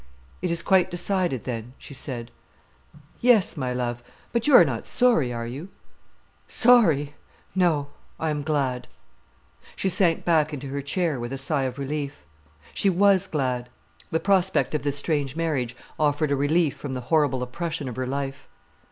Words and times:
"It 0.41 0.49
is 0.49 0.63
quite 0.63 0.89
decided, 0.89 1.43
then?" 1.43 1.73
she 1.77 1.93
said. 1.93 2.31
"Yes, 3.19 3.55
my 3.55 3.71
love. 3.71 4.01
But 4.31 4.47
you 4.47 4.55
are 4.55 4.65
not 4.65 4.87
sorry, 4.87 5.31
are 5.31 5.45
you?" 5.45 5.69
"Sorry! 6.47 7.13
No; 7.53 7.89
I 8.19 8.31
am 8.31 8.41
glad." 8.41 8.87
She 9.75 9.89
sank 9.89 10.25
back 10.25 10.53
into 10.55 10.69
her 10.69 10.81
chair 10.81 11.19
with 11.19 11.31
a 11.31 11.37
sigh 11.37 11.65
of 11.65 11.77
relief. 11.77 12.15
She 12.73 12.89
was 12.89 13.27
glad. 13.27 13.69
The 14.09 14.19
prospect 14.19 14.73
of 14.73 14.81
this 14.81 14.97
strange 14.97 15.35
marriage 15.35 15.75
offered 15.99 16.31
a 16.31 16.35
relief 16.35 16.75
from 16.77 16.95
the 16.95 17.01
horrible 17.11 17.43
oppression 17.43 17.87
of 17.87 17.95
her 17.95 18.07
life. 18.07 18.47